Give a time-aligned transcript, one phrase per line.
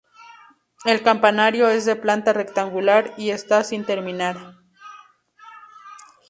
[0.83, 4.55] El campanario es de planta rectangular y está sin terminar.